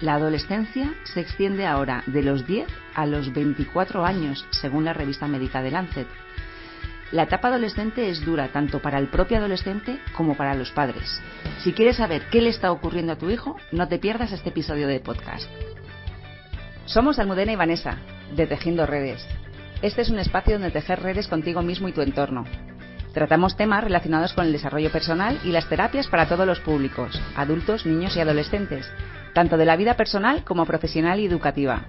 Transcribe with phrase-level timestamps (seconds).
[0.00, 5.26] La adolescencia se extiende ahora de los 10 a los 24 años, según la revista
[5.26, 6.06] médica de Lancet.
[7.10, 11.20] La etapa adolescente es dura tanto para el propio adolescente como para los padres.
[11.64, 14.86] Si quieres saber qué le está ocurriendo a tu hijo, no te pierdas este episodio
[14.86, 15.50] de podcast.
[16.84, 17.96] Somos Almudena y Vanessa,
[18.36, 19.26] de Tejiendo Redes.
[19.82, 22.44] Este es un espacio donde tejer redes contigo mismo y tu entorno.
[23.14, 27.84] Tratamos temas relacionados con el desarrollo personal y las terapias para todos los públicos, adultos,
[27.84, 28.88] niños y adolescentes,
[29.34, 31.86] tanto de la vida personal como profesional y educativa.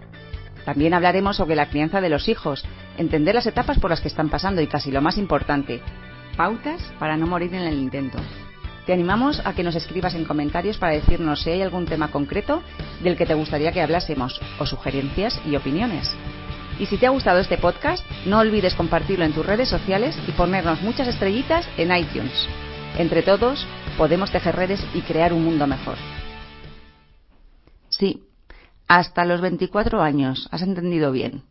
[0.66, 2.63] También hablaremos sobre la crianza de los hijos,
[2.98, 5.81] entender las etapas por las que están pasando y casi lo más importante,
[6.38, 8.20] pautas para no morir en el intento.
[8.85, 12.63] Te animamos a que nos escribas en comentarios para decirnos si hay algún tema concreto
[13.03, 16.12] del que te gustaría que hablásemos o sugerencias y opiniones.
[16.79, 20.31] Y si te ha gustado este podcast, no olvides compartirlo en tus redes sociales y
[20.31, 22.48] ponernos muchas estrellitas en iTunes.
[22.98, 23.67] Entre todos,
[23.98, 25.98] podemos tejer redes y crear un mundo mejor.
[27.99, 28.23] Sí,
[28.88, 31.43] hasta los 24 años, has entendido bien.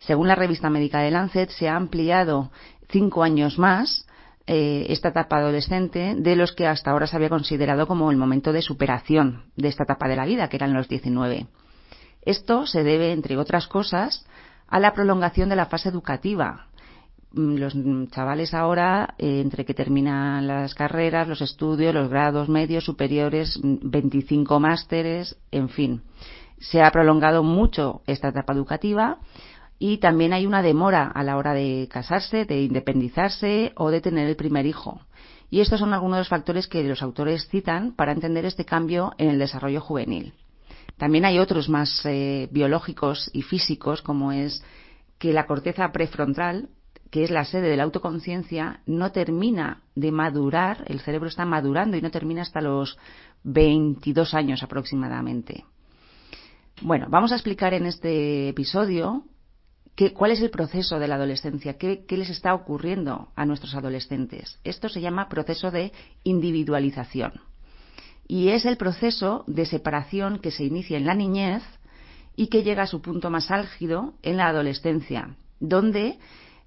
[0.00, 2.50] Según la revista médica de Lancet, se ha ampliado
[2.90, 4.06] cinco años más
[4.48, 8.52] eh, esta etapa adolescente de los que hasta ahora se había considerado como el momento
[8.52, 11.46] de superación de esta etapa de la vida, que eran los 19.
[12.22, 14.26] Esto se debe, entre otras cosas,
[14.66, 16.66] a la prolongación de la fase educativa.
[17.34, 17.74] Mm, los
[18.10, 24.58] chavales ahora, eh, entre que terminan las carreras, los estudios, los grados medios, superiores, 25
[24.58, 26.02] mm, másteres, en fin.
[26.58, 29.18] Se ha prolongado mucho esta etapa educativa
[29.78, 34.28] y también hay una demora a la hora de casarse, de independizarse o de tener
[34.28, 35.00] el primer hijo.
[35.50, 39.12] Y estos son algunos de los factores que los autores citan para entender este cambio
[39.18, 40.34] en el desarrollo juvenil.
[40.98, 44.62] También hay otros más eh, biológicos y físicos, como es
[45.18, 46.68] que la corteza prefrontal,
[47.12, 51.98] que es la sede de la autoconciencia, no termina de madurar, el cerebro está madurando
[51.98, 52.98] y no termina hasta los
[53.44, 55.66] 22 años aproximadamente.
[56.80, 59.24] Bueno, vamos a explicar en este episodio
[60.14, 61.76] ¿Cuál es el proceso de la adolescencia?
[61.76, 64.58] ¿Qué, les está ocurriendo a nuestros adolescentes?
[64.64, 65.92] Esto se llama proceso de
[66.24, 67.32] individualización.
[68.26, 71.62] Y es el proceso de separación que se inicia en la niñez
[72.34, 76.18] y que llega a su punto más álgido en la adolescencia, donde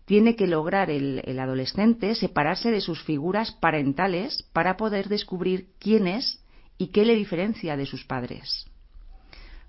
[0.05, 6.43] tiene que lograr el, adolescente separarse de sus figuras parentales para poder descubrir quién es
[6.77, 8.67] y qué le diferencia de sus padres.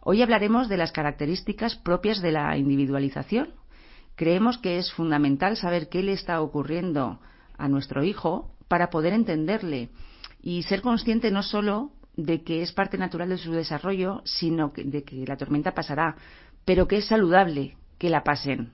[0.01, 3.55] Hoy hablaremos de las características propias de la individualización.
[4.15, 7.19] Creemos que es fundamental saber qué le está ocurriendo
[7.59, 9.89] a nuestro hijo para poder entenderle
[10.43, 15.03] y ser consciente no solo de que es parte natural de su desarrollo, sino de
[15.03, 16.17] que la tormenta pasará,
[16.65, 18.73] pero que es saludable que la pasen.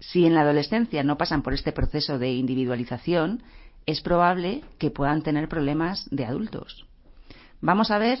[0.00, 3.42] Si en la adolescencia no pasan por este proceso de individualización,
[3.86, 6.86] es probable que puedan tener problemas de adultos.
[7.60, 8.20] Vamos a ver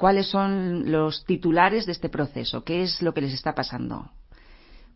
[0.00, 2.64] ¿Cuáles son los titulares de este proceso?
[2.64, 4.10] ¿Qué es lo que les está pasando?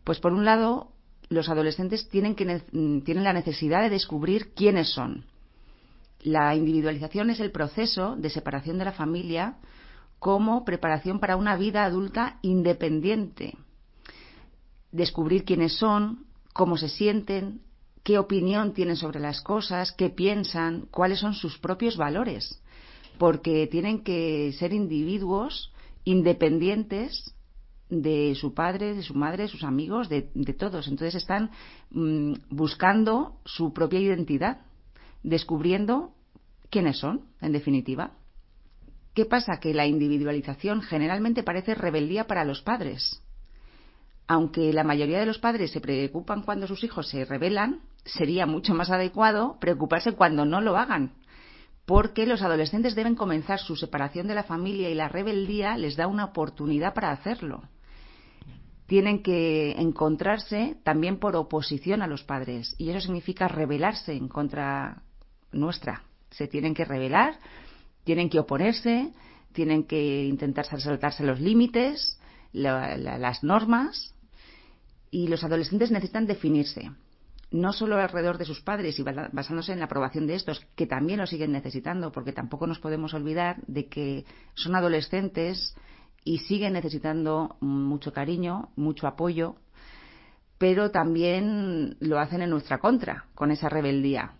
[0.03, 0.93] Pues por un lado,
[1.29, 5.25] los adolescentes tienen, que, tienen la necesidad de descubrir quiénes son.
[6.21, 9.57] La individualización es el proceso de separación de la familia
[10.17, 13.59] como preparación para una vida adulta independiente.
[14.95, 17.61] Descubrir quiénes son, cómo se sienten,
[18.03, 22.61] qué opinión tienen sobre las cosas, qué piensan, cuáles son sus propios valores
[23.17, 25.71] porque tienen que ser individuos
[26.03, 27.33] independientes
[27.89, 30.21] de su padre, de su madre, de sus amigos, de,
[30.57, 30.87] todos.
[30.87, 31.51] Entonces están
[31.91, 34.61] mm, buscando su propia identidad,
[35.23, 36.13] descubriendo
[36.69, 38.11] quiénes son, en definitiva.
[39.13, 39.59] ¿Qué pasa?
[39.59, 43.21] Que la individualización generalmente parece rebeldía para los padres.
[44.27, 48.73] Aunque la mayoría de los padres se preocupan cuando sus hijos se rebelan, sería mucho
[48.73, 51.13] más adecuado preocuparse cuando no lo hagan,
[51.85, 56.07] porque los adolescentes deben comenzar su separación de la familia y la rebeldía les da
[56.07, 57.63] una oportunidad para hacerlo.
[58.87, 65.03] Tienen que encontrarse también por oposición a los padres y eso significa rebelarse en contra
[65.51, 66.03] nuestra.
[66.31, 67.39] Se tienen que rebelar,
[68.03, 69.13] tienen que oponerse,
[69.53, 72.19] tienen que intentar saltarse los límites,
[72.53, 74.14] las normas
[75.15, 76.91] y los adolescentes necesitan definirse
[77.49, 81.19] no solo alrededor de sus padres y basándose en la aprobación de estos, que también
[81.19, 84.25] lo siguen necesitando, porque tampoco nos podemos olvidar de que
[84.55, 85.73] son adolescentes
[86.25, 89.55] y siguen necesitando mucho cariño, mucho apoyo,
[90.57, 94.33] pero también lo hacen en nuestra contra, con esa rebeldía,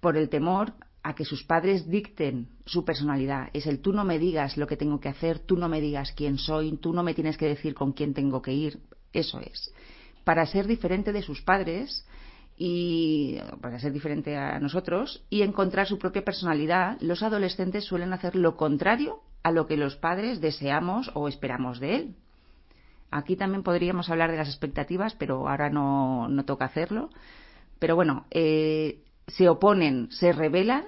[0.00, 3.50] por el temor a que sus padres dicten su personalidad.
[3.52, 6.12] Es el tú no me digas lo que tengo que hacer, tú no me digas
[6.12, 8.80] quién soy, tú no me tienes que decir con quién tengo que ir.
[9.12, 9.72] Eso es.
[10.24, 12.06] Para ser diferente de sus padres,
[12.62, 18.36] y para ser diferente a nosotros y encontrar su propia personalidad, los adolescentes suelen hacer
[18.36, 22.16] lo contrario a lo que los padres deseamos o esperamos de él.
[23.10, 27.08] Aquí también podríamos hablar de las expectativas, pero ahora no, no toca hacerlo.
[27.78, 30.84] Pero bueno, eh, se oponen, se rebelan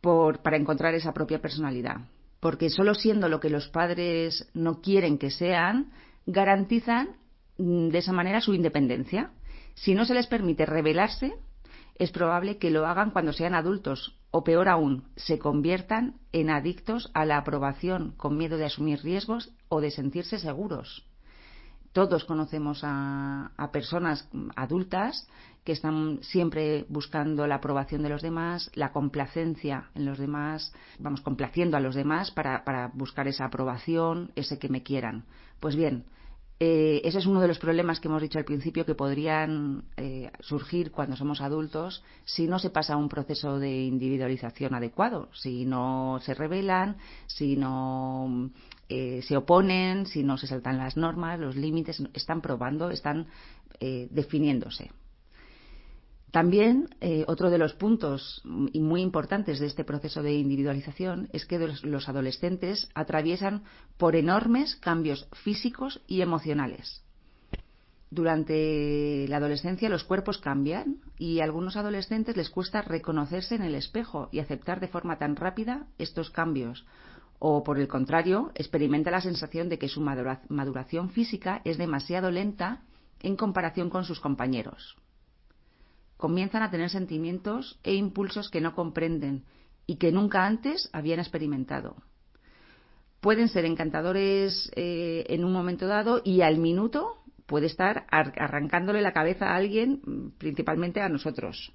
[0.00, 1.96] por, para encontrar esa propia personalidad.
[2.38, 5.90] Porque solo siendo lo que los padres no quieren que sean,
[6.28, 7.16] garantizan
[7.56, 9.32] mm, de esa manera su independencia.
[9.74, 11.34] Si no se les permite rebelarse,
[11.96, 17.10] es probable que lo hagan cuando sean adultos o, peor aún, se conviertan en adictos
[17.14, 21.07] a la aprobación con miedo de asumir riesgos o de sentirse seguros.
[21.92, 25.26] Todos conocemos a, a personas adultas
[25.64, 31.20] que están siempre buscando la aprobación de los demás, la complacencia en los demás, vamos,
[31.20, 35.24] complaciendo a los demás para, para buscar esa aprobación, ese que me quieran.
[35.60, 36.04] Pues bien,
[36.60, 40.32] eh, ese es uno de los problemas que hemos dicho al principio que podrían eh,
[40.40, 46.18] surgir cuando somos adultos si no se pasa un proceso de individualización adecuado, si no
[46.22, 46.96] se revelan,
[47.28, 48.50] si no
[49.22, 53.26] se oponen, si no se saltan las normas, los límites, están probando, están
[53.80, 54.90] eh, definiéndose.
[56.30, 61.58] También eh, otro de los puntos muy importantes de este proceso de individualización es que
[61.58, 63.64] los adolescentes atraviesan
[63.96, 67.02] por enormes cambios físicos y emocionales.
[68.10, 73.74] Durante la adolescencia los cuerpos cambian y a algunos adolescentes les cuesta reconocerse en el
[73.74, 76.86] espejo y aceptar de forma tan rápida estos cambios.
[77.38, 82.82] O, por el contrario, experimenta la sensación de que su maduración física es demasiado lenta
[83.20, 84.96] en comparación con sus compañeros
[86.18, 89.44] comienzan a tener sentimientos e impulsos que no comprenden
[89.86, 91.96] y que nunca antes habían experimentado.
[93.20, 99.12] Pueden ser encantadores eh, en un momento dado y al minuto puede estar arrancándole la
[99.12, 101.72] cabeza a alguien, principalmente a nosotros.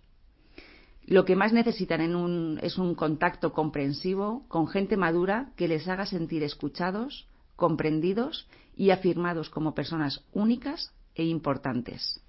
[1.06, 5.88] Lo que más necesitan en un, es un contacto comprensivo con gente madura que les
[5.88, 8.48] haga sentir escuchados, comprendidos
[8.78, 12.22] y afirmados como personas únicas e importantes.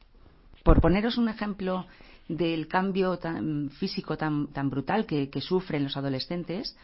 [0.65, 1.87] Por poneros un ejemplo
[2.29, 6.77] del cambio tan físico tan, brutal que, que sufren los adolescentes,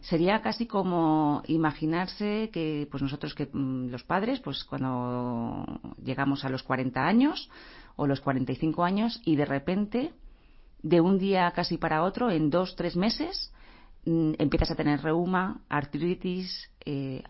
[0.00, 5.66] sería casi como imaginarse que pues nosotros que mm, los padres pues cuando
[6.02, 7.50] llegamos a los 40 años
[7.96, 10.12] o los 45 años y de repente
[10.82, 13.52] de un día casi para otro en dos tres meses
[14.04, 17.22] mm, empiezas a tener reuma artritis eh,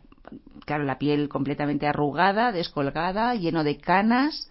[0.64, 4.50] claro la piel completamente arrugada descolgada lleno de canas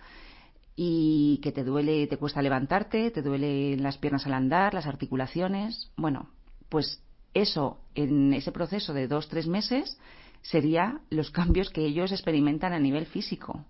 [0.82, 5.92] y que te duele, te cuesta levantarte, te duelen las piernas al andar, las articulaciones.
[5.98, 6.30] Bueno,
[6.70, 7.04] pues
[7.34, 10.00] eso en ese proceso de dos, tres meses
[10.42, 13.66] sería los cambios que ellos experimentan a nivel físico.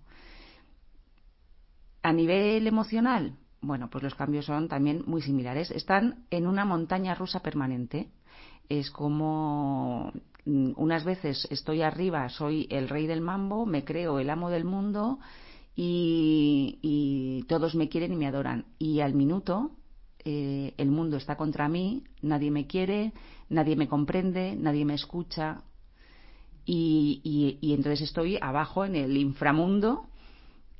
[2.00, 5.70] A nivel emocional, bueno, pues los cambios son también muy similares.
[5.70, 8.08] Están en una montaña rusa permanente.
[8.68, 10.12] Es como
[10.44, 14.64] mm, unas veces estoy arriba, soy el rey del mambo, me creo el amo del
[14.64, 15.18] mundo
[15.76, 18.66] y, todos me quieren y me adoran.
[18.78, 19.72] Y al minuto
[20.24, 23.12] eh, el mundo está contra mí, nadie me quiere,
[23.48, 25.64] nadie me comprende, nadie me escucha.
[26.64, 30.06] Y, y, entonces estoy abajo en el inframundo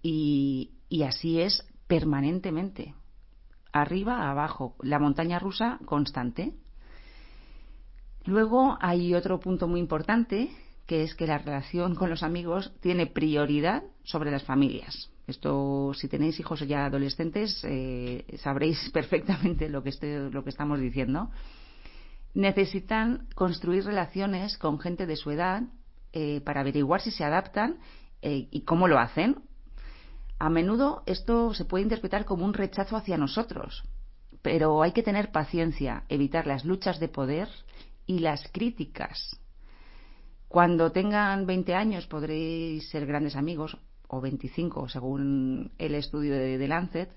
[0.02, 2.94] y, y así es permanentemente.
[3.72, 6.54] Arriba, abajo, la montaña rusa constante.
[8.24, 10.50] Luego hay otro punto muy importante
[10.86, 15.10] que es que la relación con los amigos tiene prioridad sobre las familias.
[15.26, 19.90] Esto, si tenéis hijos ya adolescentes, eh, sabréis perfectamente lo que,
[20.30, 21.30] lo que estamos diciendo.
[22.34, 25.64] Necesitan construir relaciones con gente de su edad
[26.12, 27.78] eh, para averiguar si se adaptan
[28.22, 29.49] eh, y cómo lo hacen.
[30.40, 33.84] A menudo esto se puede interpretar como un rechazo hacia nosotros,
[34.42, 37.48] pero hay que tener paciencia, evitar las luchas de poder
[38.06, 39.40] y las críticas
[40.50, 43.78] cuando tengan 20 años podréis ser grandes amigos,
[44.08, 47.08] o 25, según el estudio de, Lancet,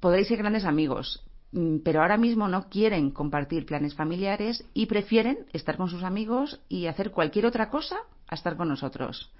[0.00, 5.46] podréis ser grandes amigos, mm, pero ahora mismo no quieren compartir planes familiares y prefieren
[5.52, 9.32] estar con sus amigos y hacer cualquier otra cosa a estar con nosotros.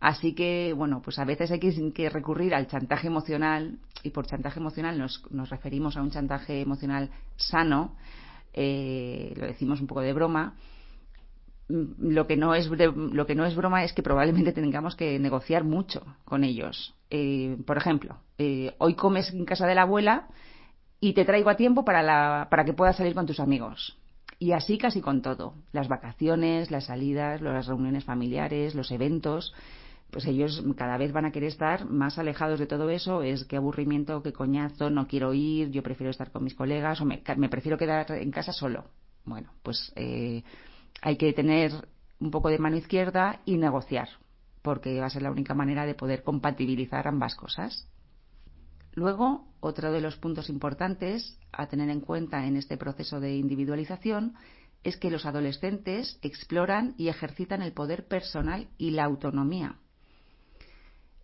[0.00, 4.58] Así que, bueno, pues a veces hay que, recurrir al chantaje emocional, y por chantaje
[4.58, 7.96] emocional nos, nos referimos a un chantaje emocional sano,
[8.54, 10.54] eh, lo decimos un poco de broma,
[11.68, 15.64] lo que no es lo que no es broma es que probablemente tengamos que negociar
[15.64, 16.94] mucho con ellos.
[17.10, 20.28] Eh, por ejemplo, eh, hoy comes en casa de la abuela
[20.98, 23.96] y te traigo a tiempo para, la, para que puedas salir con tus amigos.
[24.38, 25.54] Y así casi con todo.
[25.72, 29.54] Las vacaciones, las salidas, las reuniones familiares, los eventos,
[30.10, 33.22] pues ellos cada vez van a querer estar más alejados de todo eso.
[33.22, 37.04] Es qué aburrimiento, qué coñazo, no quiero ir, yo prefiero estar con mis colegas o
[37.04, 38.84] me, me prefiero quedar en casa solo.
[39.24, 40.42] Bueno, pues eh,
[41.02, 41.72] hay que tener
[42.18, 44.08] un poco de mano izquierda y negociar,
[44.62, 47.88] porque va a ser la única manera de poder compatibilizar ambas cosas.
[48.92, 54.34] Luego, otro de los puntos importantes a tener en cuenta en este proceso de individualización
[54.82, 59.76] es que los adolescentes exploran y ejercitan el poder personal y la autonomía.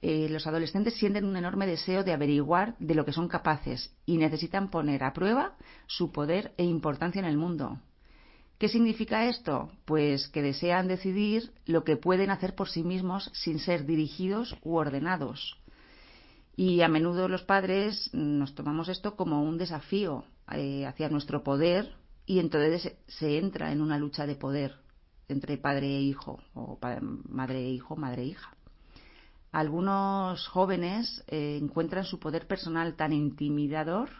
[0.02, 4.18] Eh, los adolescentes sienten un enorme deseo de averiguar de lo que son capaces y
[4.18, 7.80] necesitan poner a prueba su poder e importancia en el mundo.
[8.58, 9.70] ¿Qué significa esto?
[9.84, 14.76] Pues que desean decidir lo que pueden hacer por sí mismos sin ser dirigidos u
[14.76, 15.58] ordenados.
[16.56, 21.94] Y a menudo los padres nos tomamos esto como un desafío eh, hacia nuestro poder
[22.24, 24.76] y entonces se entra en una lucha de poder
[25.28, 26.78] entre padre e hijo o
[27.28, 28.56] madre e hijo, madre e hija.
[29.56, 34.10] Algunos jóvenes eh, encuentran su poder personal tan intimidador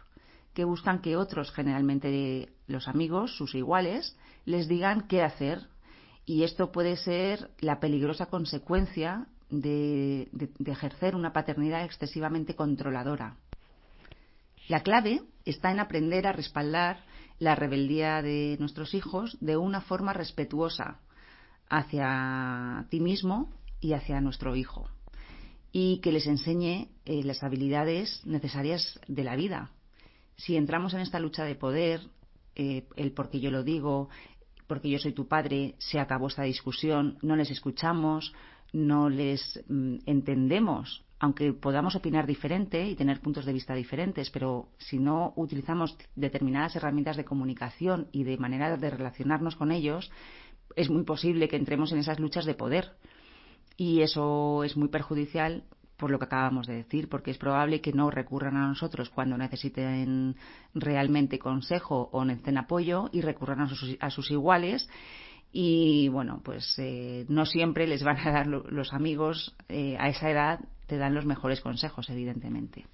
[0.55, 4.17] que buscan que otros, generalmente los amigos, sus iguales,
[4.47, 5.69] les digan qué hacer.
[6.25, 13.37] Y esto puede ser la peligrosa consecuencia de, de ejercer una paternidad excesivamente controladora.
[14.69, 17.05] La clave está en aprender a respaldar
[17.39, 21.01] la rebeldía de nuestros hijos de una forma respetuosa
[21.69, 23.53] hacia ti mismo
[23.83, 24.89] y hacia nuestro hijo
[25.73, 29.71] y que les enseñe eh, las habilidades necesarias de la vida.
[30.37, 32.01] Si entramos en esta lucha de poder,
[32.55, 34.09] eh, el porque yo lo digo,
[34.67, 38.33] porque yo soy tu padre, se acabó esta discusión, no les escuchamos,
[38.73, 44.69] no les mm, entendemos, aunque podamos opinar diferente y tener puntos de vista diferentes, pero
[44.79, 50.11] si no utilizamos determinadas herramientas de comunicación y de manera de relacionarnos con ellos,
[50.75, 52.93] es muy posible que entremos en esas luchas de poder
[53.77, 55.65] y eso es muy perjudicial
[55.97, 59.39] por lo que acabamos de decir, porque es probable que no recurran a nosotros cuando
[59.39, 60.37] necesiten
[60.75, 64.89] realmente consejo o necesiten apoyo y recurran a sus, iguales.
[65.53, 70.31] Y bueno, pues eh, no siempre les van a dar los amigos eh, a esa
[70.31, 72.87] edad, te dan los mejores consejos, evidentemente.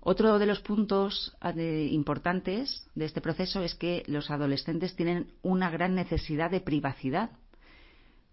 [0.00, 5.70] Otro de los puntos eh, importantes de este proceso es que los adolescentes tienen una
[5.70, 7.30] gran necesidad de privacidad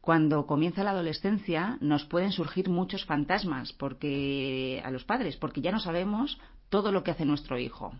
[0.02, 5.72] cuando comienza la adolescencia nos pueden surgir muchos fantasmas porque a los padres, porque ya
[5.72, 6.40] no sabemos
[6.70, 7.94] todo lo que hace nuestro hijo.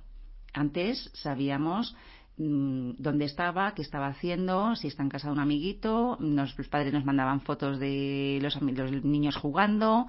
[0.52, 1.96] Antes sabíamos
[2.38, 6.92] mm, dónde estaba, qué estaba haciendo, si está en casa de un amiguito, los padres
[6.92, 10.08] nos mandaban fotos de los, niños jugando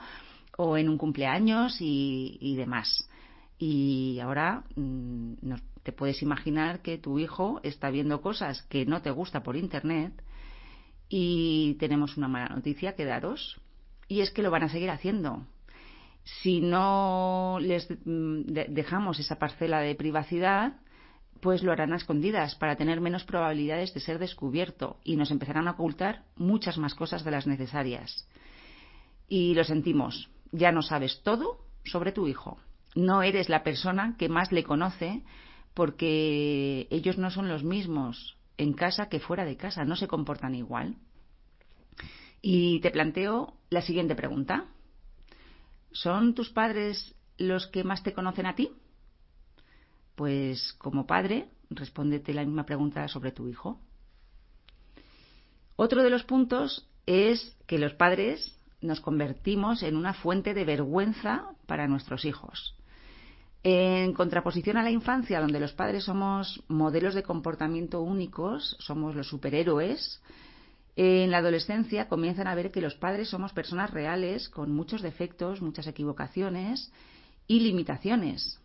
[0.57, 3.07] o en un cumpleaños y, demás.
[3.59, 5.35] Y ahora mm,
[5.83, 10.15] te puedes imaginar que tu hijo está viendo cosas que no te gusta por internet
[11.15, 13.61] y tenemos una mala noticia que daros,
[14.09, 15.47] y es que lo van a seguir haciendo.
[16.25, 20.81] Si no les mm, dejamos esa parcela de privacidad,
[21.43, 25.69] pues lo harán a escondidas para tener menos probabilidades de ser descubierto y nos empezarán
[25.69, 28.27] a ocultar muchas más cosas de las necesarias.
[29.29, 32.57] Y lo sentimos, ya no sabes todo sobre tu hijo.
[32.95, 35.25] No eres la persona que más le conoce
[35.75, 40.55] porque ellos no son los mismos en casa que fuera de casa, no se comportan
[40.55, 40.97] igual.
[42.41, 44.67] Y te planteo la siguiente pregunta.
[45.93, 48.71] ¿Son tus padres los que más te conocen a ti?
[50.15, 53.81] Pues como padre, respóndete la misma pregunta sobre tu hijo.
[55.77, 61.51] Otro de los puntos es que los padres nos convertimos en una fuente de vergüenza
[61.67, 62.77] para nuestros hijos.
[63.65, 69.29] En contraposición a la infancia, donde los padres somos modelos de comportamiento únicos, somos los
[69.29, 70.21] superhéroes,
[70.97, 75.63] en la adolescencia comienzan a ver que los padres somos personas reales con muchos defectos,
[75.63, 76.93] muchas equivocaciones
[77.47, 78.61] y limitaciones.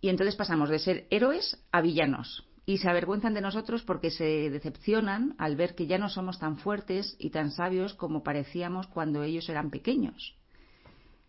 [0.00, 4.50] Y entonces pasamos de ser héroes a villanos y se avergüenzan de nosotros porque se
[4.50, 9.22] decepcionan al ver que ya no somos tan fuertes y tan sabios como parecíamos cuando
[9.22, 10.36] ellos eran pequeños.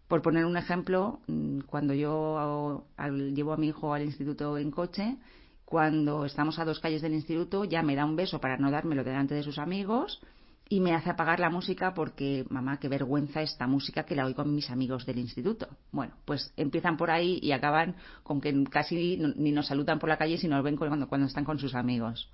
[0.07, 2.85] Por poner un ejemplo, mm, cuando yo
[3.33, 5.17] llevo a mi hijo al instituto en coche,
[5.65, 9.03] cuando estamos a dos calles del instituto ya me da un beso para no dármelo
[9.03, 10.21] delante de sus amigos
[10.69, 14.43] y me hace apagar la música porque, mamá, qué vergüenza esta música que la oigo
[14.43, 15.67] con mis amigos del instituto.
[15.91, 20.17] Bueno, pues empiezan por ahí y acaban con que casi ni nos saludan por la
[20.17, 22.29] calle, sino nos ven cuando, cuando están con sus amigos.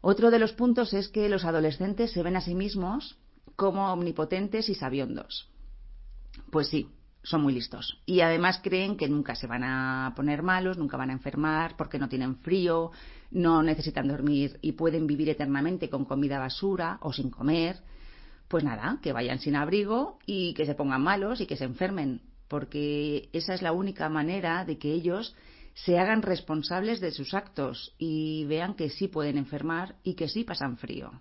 [0.00, 3.16] Otro de los puntos es que los adolescentes se ven a sí mismos
[3.56, 5.51] como omnipotentes y sabiondos.
[6.50, 6.88] Pues sí,
[7.22, 8.00] son muy listos.
[8.04, 11.98] Y además creen que nunca se van a poner malos, nunca van a enfermar, porque
[11.98, 12.90] no tienen frío,
[13.30, 17.80] no necesitan dormir y pueden vivir eternamente con comida basura o sin comer.
[18.48, 22.20] Pues nada, que vayan sin abrigo y que se pongan malos y que se enfermen,
[22.48, 25.34] porque esa es la única manera de que ellos
[25.74, 30.44] se hagan responsables de sus actos y vean que sí pueden enfermar y que sí
[30.44, 31.12] pasan frío.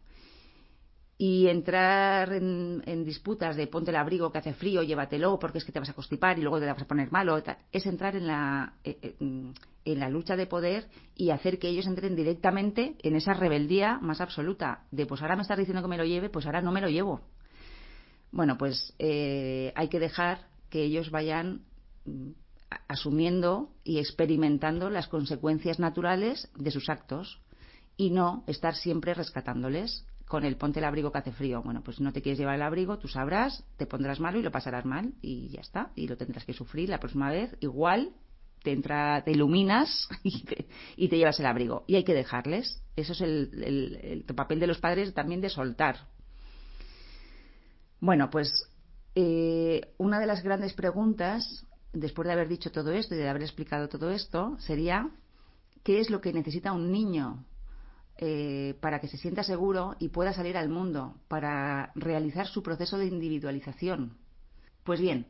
[1.23, 5.71] Y entrar en, disputas de ponte el abrigo que hace frío, llévatelo porque es que
[5.71, 7.39] te vas a constipar y luego te vas a poner malo,
[7.71, 11.85] es entrar en la, eh, eh, en la lucha de poder y hacer que ellos
[11.85, 15.97] entren directamente en esa rebeldía más absoluta de pues ahora me estás diciendo que me
[15.99, 17.21] lo lleve, pues ahora no me lo llevo.
[18.31, 21.65] Bueno, pues eh, hay que dejar que ellos vayan
[22.03, 22.31] mm,
[22.87, 27.39] asumiendo y experimentando las consecuencias naturales de sus actos
[27.95, 31.61] y no estar siempre rescatándoles con el ponte el abrigo que hace frío.
[31.61, 34.49] Bueno, pues no te quieres llevar el abrigo, tú sabrás, te pondrás malo y lo
[34.49, 35.91] pasarás mal y ya está.
[35.93, 37.53] Y lo tendrás que sufrir la próxima vez.
[37.59, 38.13] Igual
[38.63, 41.83] te entra, te iluminas y te, llevas el abrigo.
[41.85, 42.81] Y hay que dejarles.
[42.95, 46.07] Eso es el, papel de los padres también de soltar.
[47.99, 48.69] Bueno, pues
[49.15, 53.41] eh, una de las grandes preguntas después de haber dicho todo esto y de haber
[53.41, 55.09] explicado todo esto, sería
[55.83, 57.43] qué es lo que necesita un niño
[58.23, 62.99] eh, para que se sienta seguro y pueda salir al mundo, para realizar su proceso
[62.99, 64.15] de individualización.
[64.83, 65.25] Pues bien,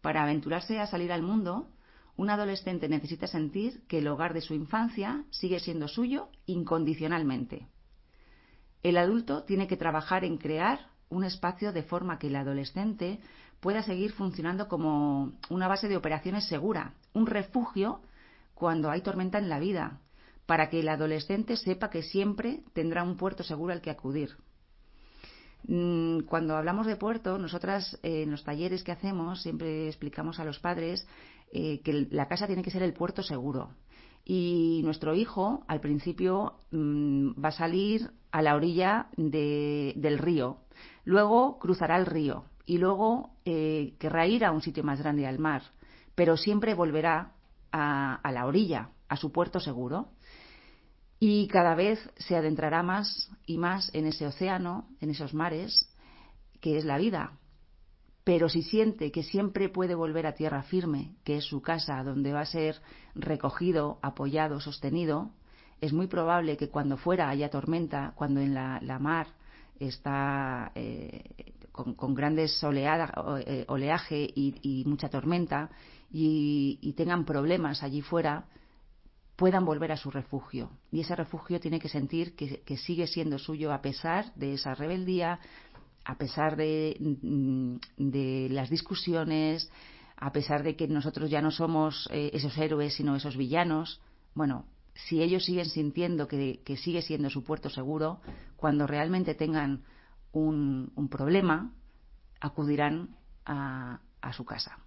[0.00, 1.68] para aventurarse a salir al mundo,
[2.16, 7.66] un adolescente necesita sentir que el hogar de su infancia sigue siendo suyo incondicionalmente.
[8.84, 13.18] El adulto tiene que trabajar en crear un espacio de forma que el adolescente
[13.58, 18.02] pueda seguir funcionando como una base de operaciones segura, un refugio
[18.54, 20.00] cuando hay tormenta en la vida,
[20.46, 24.36] para que el adolescente sepa que siempre tendrá un puerto seguro al que acudir.
[25.68, 30.44] Mm, cuando hablamos de puerto, nosotras eh, en los talleres que hacemos siempre explicamos a
[30.44, 31.06] los padres
[31.52, 33.70] eh, que la casa tiene que ser el puerto seguro.
[34.24, 40.58] Y nuestro hijo, al principio, mm, va a salir a la orilla del río.
[41.04, 45.38] Luego cruzará el río y luego eh, querrá ir a un sitio más grande al
[45.38, 45.62] mar,
[46.14, 47.32] pero siempre volverá
[47.72, 50.08] a, a, la orilla, a su puerto seguro.
[51.28, 55.92] Y cada vez se adentrará más y más en ese océano, en esos mares,
[56.60, 57.32] que es la vida.
[58.22, 62.32] Pero si siente que siempre puede volver a tierra firme, que es su casa, donde
[62.32, 62.80] va a ser
[63.16, 65.32] recogido, apoyado, sostenido,
[65.80, 69.26] es muy probable que cuando fuera haya tormenta, cuando en la, mar
[69.80, 71.24] está eh,
[71.72, 75.70] con, grandes eh, oleaje y, mucha tormenta
[76.08, 78.44] y, tengan problemas allí fuera,
[79.36, 80.70] puedan volver a su refugio.
[80.90, 85.38] Y ese refugio tiene que sentir que, sigue siendo suyo a pesar de esa rebeldía,
[86.04, 87.76] a pesar de, mm,
[88.52, 89.70] las discusiones,
[90.16, 94.00] a pesar de que nosotros ya no somos eh, esos héroes, sino esos villanos.
[94.34, 98.20] Bueno, si ellos siguen sintiendo que, sigue siendo su puerto seguro,
[98.56, 99.84] cuando realmente tengan
[100.32, 101.72] un, problema,
[102.40, 104.00] acudirán a,
[104.32, 104.78] su casa.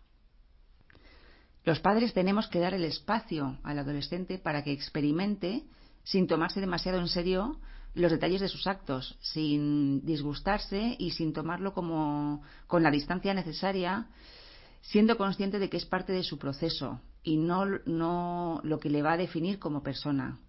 [1.65, 5.63] Los padres tenemos que dar el espacio al adolescente para que experimente,
[6.03, 7.59] sin tomarse demasiado en serio,
[7.93, 14.07] los detalles de sus actos, sin disgustarse y sin tomarlo como con la distancia necesaria,
[14.81, 19.01] siendo consciente de que es parte de su proceso y no, no lo que le
[19.01, 20.39] va a definir como persona.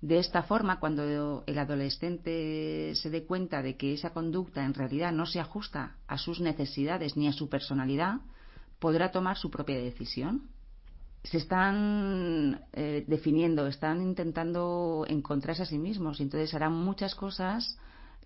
[0.00, 5.10] De esta forma, cuando el adolescente se dé cuenta de que esa conducta en realidad
[5.10, 8.20] no se ajusta a sus necesidades ni a su personalidad,
[8.78, 10.48] podrá tomar su propia decisión.
[11.24, 17.76] Se están eh, definiendo, están intentando encontrarse a sí mismos y entonces harán muchas cosas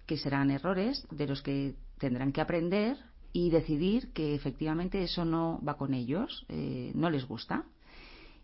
[0.07, 2.99] que serán errores de los que tendrán que aprender
[3.33, 7.65] y decidir que efectivamente eso no va con ellos, eh, no les gusta.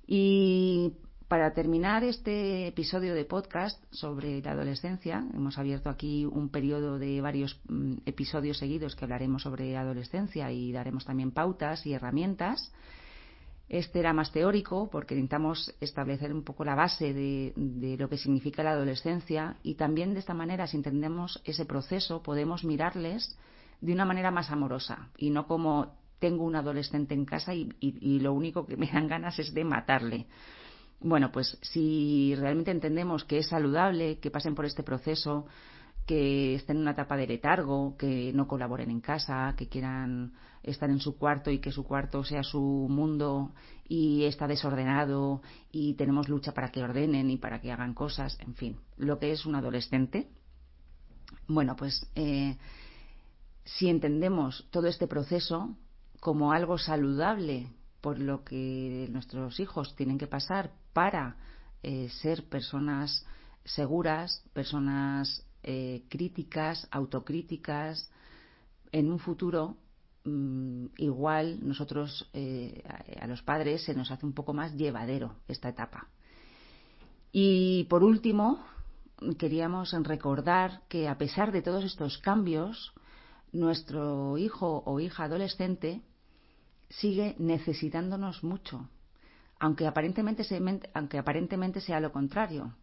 [0.07, 0.95] Y
[1.29, 7.21] para terminar este episodio de podcast sobre la adolescencia, hemos abierto aquí un periodo de
[7.21, 12.73] varios mm, episodios seguidos que hablaremos sobre adolescencia y daremos también pautas y herramientas.
[13.69, 18.17] Este era más teórico porque intentamos establecer un poco la base de, de, lo que
[18.17, 23.37] significa la adolescencia y también de esta manera, si entendemos ese proceso, podemos mirarles
[23.83, 28.19] de una manera más amorosa y no como tengo un adolescente en casa y, y
[28.21, 30.27] lo único que me dan ganas es de matarle
[31.01, 35.47] bueno, pues si realmente entendemos que es saludable que pasen por este proceso,
[36.07, 40.33] que estén en una etapa de letargo, que no colaboren en casa, que quieran
[40.63, 43.53] estar en su cuarto y que su cuarto sea su mundo
[43.87, 48.55] y está desordenado y tenemos lucha para que ordenen y para que hagan cosas, en
[48.55, 50.29] fin, lo que es un adolescente.
[51.47, 52.57] Bueno, pues eh,
[53.65, 55.77] si entendemos todo este proceso
[56.21, 57.69] como algo saludable
[58.01, 61.37] por lo que nuestros hijos tienen que pasar para
[61.83, 63.25] eh, ser personas
[63.65, 68.11] seguras, personas eh, críticas, autocríticas,
[68.93, 69.77] en un futuro
[70.25, 72.83] mm, igual nosotros eh,
[73.21, 76.09] a, los padres se nos hace un poco más llevadero esta etapa.
[77.33, 78.65] Y por último,
[79.39, 82.95] queríamos recordar que a pesar de todos estos cambios,
[83.53, 86.03] nuestro hijo o hija adolescente
[86.89, 88.89] sigue necesitándonos mucho,
[89.59, 90.45] aunque aparentemente,
[90.95, 92.75] aunque aparentemente sea lo contrario.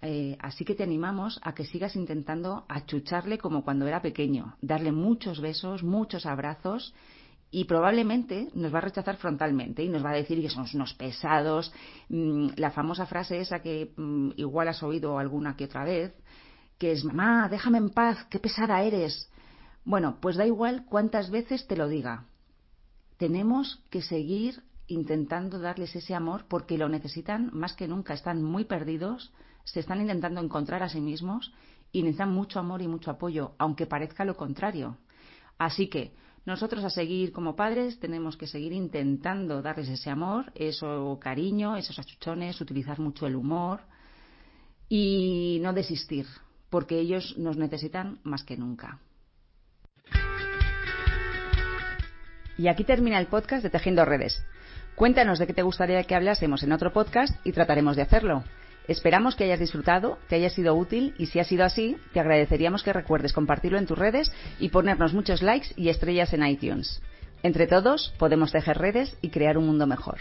[0.00, 4.92] Eh, así que te animamos a que sigas intentando achucharle como cuando era pequeño, darle
[4.92, 6.94] muchos besos, muchos abrazos
[7.50, 10.94] y probablemente nos va a rechazar frontalmente y nos va a decir que somos unos
[10.94, 11.72] pesados.
[12.08, 16.14] Mm, la famosa frase esa que mm, igual has oído alguna que otra vez,
[16.78, 19.30] que es, mamá, déjame en paz, qué pesada eres.
[19.84, 22.26] Bueno, pues da igual cuántas veces te lo diga.
[23.18, 28.14] Tenemos que seguir intentando darles ese amor porque lo necesitan más que nunca.
[28.14, 29.32] Están muy perdidos,
[29.64, 31.52] se están intentando encontrar a sí mismos
[31.92, 34.96] y necesitan mucho amor y mucho apoyo, aunque parezca lo contrario.
[35.58, 36.12] Así que
[36.46, 41.98] nosotros a seguir como padres tenemos que seguir intentando darles ese amor, eso cariño, esos
[41.98, 43.80] achuchones, utilizar mucho el humor
[44.88, 46.26] y no desistir,
[46.70, 49.00] porque ellos nos necesitan más que nunca.
[52.58, 54.44] Y aquí termina el podcast de Tejiendo Redes.
[54.96, 58.42] Cuéntanos de qué te gustaría que hablásemos en otro podcast y trataremos de hacerlo.
[58.88, 62.82] Esperamos que hayas disfrutado, que haya sido útil y si ha sido así, te agradeceríamos
[62.82, 67.00] que recuerdes compartirlo en tus redes y ponernos muchos likes y estrellas en iTunes.
[67.44, 70.18] Entre todos podemos tejer redes y crear un mundo mejor.